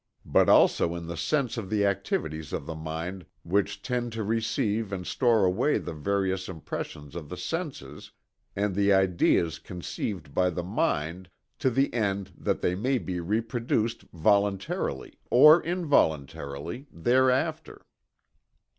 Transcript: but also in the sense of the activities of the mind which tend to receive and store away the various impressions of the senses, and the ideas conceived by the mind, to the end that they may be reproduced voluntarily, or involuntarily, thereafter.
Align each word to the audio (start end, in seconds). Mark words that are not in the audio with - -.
but 0.25 0.49
also 0.49 0.95
in 0.95 1.05
the 1.05 1.15
sense 1.15 1.57
of 1.57 1.69
the 1.69 1.85
activities 1.85 2.53
of 2.53 2.65
the 2.65 2.73
mind 2.73 3.23
which 3.43 3.83
tend 3.83 4.11
to 4.11 4.23
receive 4.23 4.91
and 4.91 5.05
store 5.05 5.45
away 5.45 5.77
the 5.77 5.93
various 5.93 6.49
impressions 6.49 7.15
of 7.15 7.29
the 7.29 7.37
senses, 7.37 8.11
and 8.55 8.73
the 8.73 8.91
ideas 8.91 9.59
conceived 9.59 10.33
by 10.33 10.49
the 10.49 10.63
mind, 10.63 11.29
to 11.59 11.69
the 11.69 11.93
end 11.93 12.31
that 12.35 12.61
they 12.61 12.73
may 12.73 12.97
be 12.97 13.19
reproduced 13.19 14.01
voluntarily, 14.11 15.19
or 15.29 15.61
involuntarily, 15.61 16.87
thereafter. 16.91 17.85